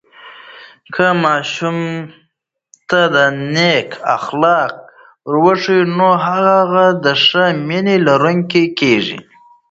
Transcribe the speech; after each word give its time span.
که 0.93 1.05
ماشوم 1.23 1.79
ته 2.89 3.23
نیک 3.53 3.89
اخلاق 4.15 4.73
وښیو، 5.43 5.89
نو 5.97 6.09
هغه 6.25 6.87
ښه 7.25 7.45
مینه 7.67 7.95
لرونکی 8.07 8.65
کېږي. 8.79 9.17